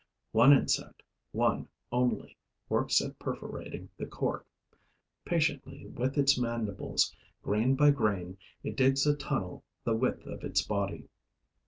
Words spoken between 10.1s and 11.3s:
of its body.